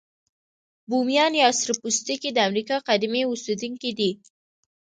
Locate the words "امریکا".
2.47-2.75